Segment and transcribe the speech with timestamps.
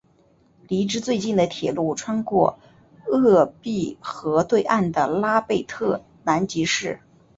[0.67, 2.57] 离之最近的铁路穿过
[3.05, 7.01] 鄂毕河对岸的拉贝特南吉市。